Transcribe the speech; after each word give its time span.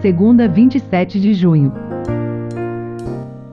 segunda 0.00 0.48
27 0.48 1.20
de 1.20 1.34
junho. 1.34 1.72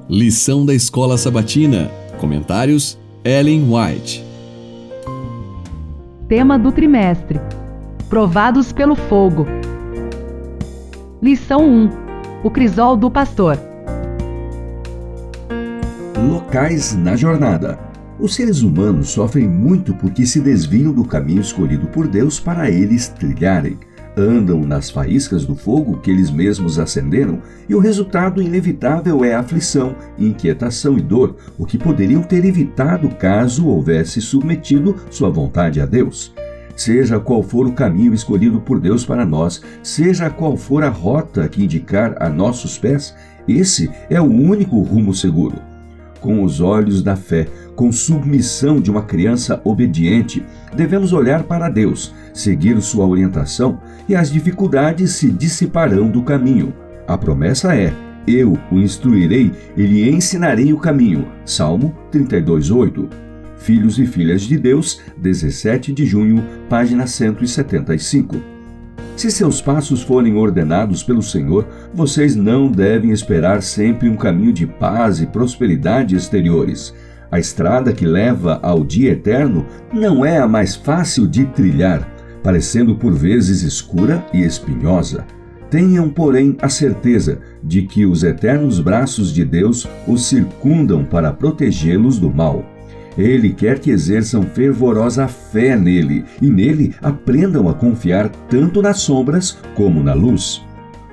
Lição 0.10 0.66
da 0.66 0.74
Escola 0.74 1.18
Sabatina. 1.18 1.90
Comentários: 2.20 2.98
Ellen 3.24 3.68
White. 3.70 4.24
Tema 6.28 6.58
do 6.60 6.72
trimestre: 6.72 7.40
Provados 8.10 8.72
pelo 8.72 8.96
fogo. 8.96 9.46
Lição 11.22 11.66
1: 11.66 11.90
O 12.44 12.50
crisol 12.50 12.98
do 12.98 13.10
pastor. 13.10 13.58
Locais 16.30 16.94
na 16.94 17.16
jornada. 17.16 17.80
Os 18.20 18.36
seres 18.36 18.62
humanos 18.62 19.10
sofrem 19.10 19.48
muito 19.48 19.94
porque 19.96 20.26
se 20.26 20.40
desviam 20.40 20.94
do 20.94 21.04
caminho 21.04 21.42
escolhido 21.42 21.88
por 21.88 22.08
Deus 22.08 22.40
para 22.40 22.70
eles 22.70 23.08
trilharem. 23.08 23.78
Andam 24.16 24.62
nas 24.62 24.92
faíscas 24.92 25.44
do 25.44 25.56
fogo 25.56 25.98
que 25.98 26.12
eles 26.12 26.30
mesmos 26.30 26.78
acenderam, 26.78 27.42
e 27.68 27.74
o 27.74 27.80
resultado 27.80 28.42
inevitável 28.42 29.26
é 29.26 29.34
aflição, 29.34 29.96
inquietação 30.20 30.98
e 30.98 31.02
dor, 31.02 31.36
o 31.58 31.66
que 31.66 31.80
poderiam 31.80 32.22
ter 32.22 32.46
evitado 32.46 33.10
caso 33.10 33.68
houvesse 33.68 34.22
submetido 34.22 34.96
sua 35.10 35.32
vontade 35.32 35.82
a 35.82 35.86
Deus. 35.86 36.34
Seja 36.76 37.20
qual 37.20 37.42
for 37.42 37.66
o 37.66 37.74
caminho 37.74 38.14
escolhido 38.14 38.62
por 38.62 38.80
Deus 38.80 39.04
para 39.04 39.26
nós, 39.26 39.62
seja 39.82 40.30
qual 40.30 40.56
for 40.56 40.84
a 40.84 40.90
rota 40.90 41.48
que 41.48 41.64
indicar 41.64 42.16
a 42.20 42.30
nossos 42.30 42.78
pés, 42.78 43.16
esse 43.48 43.90
é 44.10 44.22
o 44.22 44.26
único 44.26 44.80
rumo 44.82 45.14
seguro 45.14 45.73
com 46.24 46.42
os 46.42 46.62
olhos 46.62 47.04
da 47.04 47.18
fé, 47.18 47.46
com 47.76 47.92
submissão 47.92 48.80
de 48.80 48.90
uma 48.90 49.04
criança 49.04 49.62
obediente, 49.66 50.42
devemos 50.74 51.12
olhar 51.12 51.44
para 51.44 51.68
Deus, 51.68 52.16
seguir 52.34 52.82
sua 52.82 53.06
orientação 53.06 53.78
e 54.08 54.16
as 54.16 54.32
dificuldades 54.32 55.12
se 55.12 55.30
dissiparão 55.30 56.10
do 56.10 56.24
caminho. 56.24 56.74
A 57.06 57.18
promessa 57.18 57.76
é: 57.76 57.94
eu 58.26 58.58
o 58.72 58.80
instruirei 58.80 59.52
e 59.76 59.86
lhe 59.86 60.10
ensinarei 60.10 60.72
o 60.72 60.80
caminho. 60.80 61.28
Salmo 61.46 61.94
32:8. 62.10 63.10
Filhos 63.58 64.00
e 64.00 64.06
Filhas 64.06 64.44
de 64.44 64.58
Deus, 64.58 65.02
17 65.18 65.92
de 65.92 66.06
junho, 66.06 66.42
página 66.70 67.06
175. 67.06 68.53
Se 69.16 69.30
seus 69.30 69.62
passos 69.62 70.02
forem 70.02 70.36
ordenados 70.36 71.04
pelo 71.04 71.22
Senhor, 71.22 71.68
vocês 71.94 72.36
não 72.36 72.70
devem 72.70 73.12
esperar 73.12 73.62
sempre 73.62 74.10
um 74.10 74.16
caminho 74.16 74.52
de 74.52 74.66
paz 74.66 75.22
e 75.22 75.28
prosperidade 75.28 76.16
exteriores. 76.16 76.94
A 77.32 77.40
estrada 77.40 77.94
que 77.94 78.06
leva 78.06 78.60
ao 78.62 78.84
dia 78.84 79.12
eterno 79.12 79.66
não 79.94 80.26
é 80.26 80.40
a 80.40 80.48
mais 80.48 80.76
fácil 80.76 81.28
de 81.28 81.46
trilhar, 81.46 82.08
parecendo 82.44 82.96
por 82.96 83.14
vezes 83.14 83.62
escura 83.62 84.26
e 84.34 84.42
espinhosa. 84.42 85.26
Tenham, 85.70 86.10
porém, 86.10 86.58
a 86.62 86.70
certeza 86.70 87.40
de 87.64 87.84
que 87.84 88.06
os 88.06 88.24
eternos 88.24 88.80
braços 88.80 89.34
de 89.34 89.46
Deus 89.46 89.88
os 90.08 90.26
circundam 90.26 91.04
para 91.06 91.32
protegê-los 91.32 92.20
do 92.20 92.32
mal. 92.32 92.73
Ele 93.18 93.54
quer 93.54 93.80
que 93.80 93.92
exerçam 93.92 94.44
fervorosa 94.44 95.28
fé 95.28 95.78
nele 95.78 96.26
e 96.42 96.50
nele 96.50 96.96
aprendam 97.02 97.70
a 97.70 97.74
confiar 97.74 98.30
tanto 98.50 98.82
nas 98.82 99.00
sombras 99.00 99.58
como 99.76 100.02
na 100.02 100.14
luz. 100.14 100.64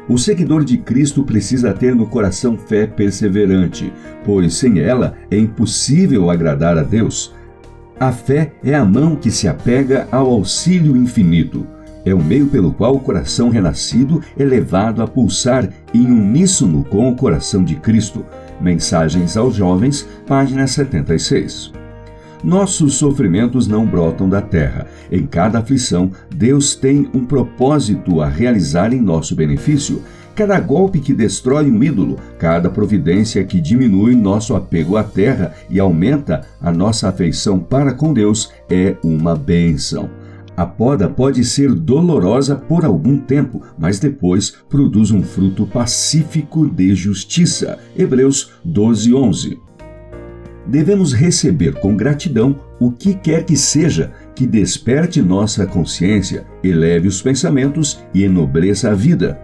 O 0.08 0.18
seguidor 0.18 0.64
de 0.64 0.76
Cristo 0.76 1.22
precisa 1.22 1.72
ter 1.72 1.94
no 1.94 2.06
coração 2.06 2.56
fé 2.56 2.86
perseverante, 2.86 3.92
pois 4.24 4.54
sem 4.54 4.80
ela 4.80 5.14
é 5.30 5.38
impossível 5.38 6.30
agradar 6.30 6.76
a 6.76 6.82
Deus. 6.82 7.32
A 7.98 8.10
fé 8.10 8.52
é 8.64 8.74
a 8.74 8.84
mão 8.84 9.14
que 9.14 9.30
se 9.30 9.46
apega 9.46 10.08
ao 10.10 10.28
auxílio 10.30 10.96
infinito. 10.96 11.66
É 12.04 12.14
o 12.14 12.24
meio 12.24 12.46
pelo 12.46 12.72
qual 12.72 12.96
o 12.96 13.00
coração 13.00 13.50
renascido 13.50 14.22
é 14.38 14.44
levado 14.44 15.02
a 15.02 15.06
pulsar 15.06 15.68
em 15.92 16.06
uníssono 16.06 16.82
com 16.82 17.10
o 17.10 17.14
coração 17.14 17.62
de 17.62 17.76
Cristo. 17.76 18.24
Mensagens 18.58 19.36
aos 19.36 19.54
Jovens, 19.54 20.08
página 20.26 20.66
76. 20.66 21.79
Nossos 22.42 22.94
sofrimentos 22.94 23.66
não 23.66 23.84
brotam 23.84 24.28
da 24.28 24.40
terra. 24.40 24.86
Em 25.12 25.26
cada 25.26 25.58
aflição, 25.58 26.10
Deus 26.34 26.74
tem 26.74 27.08
um 27.12 27.24
propósito 27.24 28.22
a 28.22 28.28
realizar 28.28 28.94
em 28.94 29.00
nosso 29.00 29.34
benefício. 29.34 30.02
Cada 30.34 30.58
golpe 30.58 31.00
que 31.00 31.12
destrói 31.12 31.70
um 31.70 31.82
ídolo, 31.82 32.16
cada 32.38 32.70
providência 32.70 33.44
que 33.44 33.60
diminui 33.60 34.14
nosso 34.14 34.56
apego 34.56 34.96
à 34.96 35.04
terra 35.04 35.52
e 35.68 35.78
aumenta 35.78 36.40
a 36.62 36.72
nossa 36.72 37.08
afeição 37.08 37.58
para 37.58 37.92
com 37.92 38.12
Deus 38.12 38.50
é 38.70 38.96
uma 39.04 39.36
bênção. 39.36 40.08
A 40.56 40.64
poda 40.64 41.08
pode 41.08 41.44
ser 41.44 41.74
dolorosa 41.74 42.56
por 42.56 42.84
algum 42.86 43.18
tempo, 43.18 43.62
mas 43.78 43.98
depois 43.98 44.54
produz 44.68 45.10
um 45.10 45.22
fruto 45.22 45.66
pacífico 45.66 46.66
de 46.66 46.94
justiça. 46.94 47.78
Hebreus 47.96 48.52
12, 48.64 49.14
11 49.14 49.69
devemos 50.70 51.12
receber 51.12 51.74
com 51.80 51.96
gratidão 51.96 52.56
o 52.78 52.92
que 52.92 53.12
quer 53.12 53.44
que 53.44 53.56
seja 53.56 54.12
que 54.34 54.46
desperte 54.46 55.20
nossa 55.20 55.66
consciência, 55.66 56.46
eleve 56.62 57.08
os 57.08 57.20
pensamentos 57.20 58.00
e 58.14 58.22
enobreça 58.22 58.90
a 58.90 58.94
vida. 58.94 59.38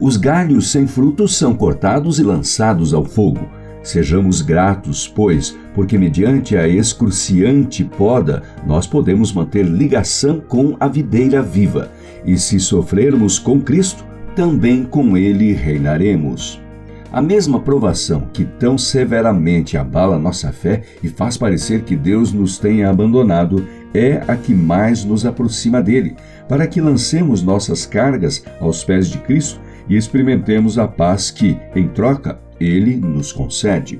Os 0.00 0.16
galhos 0.16 0.70
sem 0.70 0.86
frutos 0.86 1.36
são 1.36 1.54
cortados 1.54 2.18
e 2.18 2.22
lançados 2.22 2.94
ao 2.94 3.04
fogo. 3.04 3.46
Sejamos 3.82 4.42
gratos, 4.42 5.06
pois, 5.06 5.56
porque 5.74 5.96
mediante 5.96 6.56
a 6.56 6.66
excruciante 6.66 7.84
poda 7.84 8.42
nós 8.66 8.86
podemos 8.86 9.32
manter 9.32 9.64
ligação 9.64 10.40
com 10.40 10.74
a 10.80 10.88
videira 10.88 11.40
viva, 11.40 11.92
e 12.24 12.36
se 12.36 12.58
sofrermos 12.58 13.38
com 13.38 13.60
Cristo, 13.60 14.04
também 14.34 14.84
com 14.84 15.16
Ele 15.16 15.52
reinaremos. 15.52 16.65
A 17.12 17.22
mesma 17.22 17.60
provação 17.60 18.28
que 18.32 18.44
tão 18.44 18.76
severamente 18.76 19.76
abala 19.76 20.18
nossa 20.18 20.52
fé 20.52 20.82
e 21.02 21.08
faz 21.08 21.36
parecer 21.36 21.82
que 21.82 21.96
Deus 21.96 22.32
nos 22.32 22.58
tenha 22.58 22.90
abandonado 22.90 23.66
é 23.94 24.22
a 24.26 24.36
que 24.36 24.52
mais 24.52 25.04
nos 25.04 25.24
aproxima 25.24 25.80
dele, 25.80 26.16
para 26.48 26.66
que 26.66 26.80
lancemos 26.80 27.42
nossas 27.42 27.86
cargas 27.86 28.44
aos 28.60 28.84
pés 28.84 29.08
de 29.08 29.18
Cristo 29.18 29.60
e 29.88 29.96
experimentemos 29.96 30.78
a 30.78 30.86
paz 30.86 31.30
que, 31.30 31.56
em 31.74 31.88
troca, 31.88 32.38
ele 32.60 32.96
nos 32.96 33.32
concede. 33.32 33.98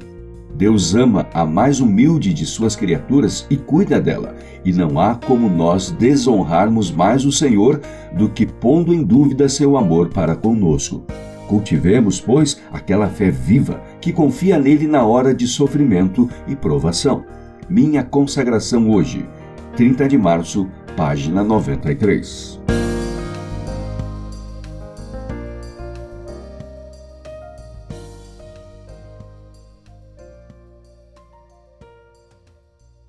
Deus 0.55 0.94
ama 0.94 1.27
a 1.33 1.44
mais 1.44 1.81
humilde 1.81 2.33
de 2.33 2.44
suas 2.44 2.75
criaturas 2.75 3.47
e 3.49 3.56
cuida 3.56 4.00
dela, 4.00 4.34
e 4.65 4.73
não 4.73 4.99
há 4.99 5.15
como 5.15 5.49
nós 5.49 5.91
desonrarmos 5.91 6.91
mais 6.91 7.25
o 7.25 7.33
Senhor 7.33 7.81
do 8.17 8.28
que 8.28 8.47
pondo 8.47 8.93
em 8.93 9.03
dúvida 9.03 9.49
seu 9.49 9.77
amor 9.77 10.09
para 10.09 10.34
conosco. 10.34 11.05
Cultivemos, 11.47 12.21
pois, 12.21 12.61
aquela 12.73 13.09
fé 13.09 13.31
viva 13.31 13.81
que 14.01 14.12
confia 14.12 14.59
nele 14.59 14.87
na 14.87 15.05
hora 15.05 15.34
de 15.34 15.47
sofrimento 15.47 16.29
e 16.47 16.57
provação. 16.57 17.25
Minha 17.69 18.03
consagração 18.03 18.91
hoje, 18.91 19.27
30 19.77 20.09
de 20.09 20.19
março, 20.19 20.69
página 20.97 21.43
93. 21.43 22.61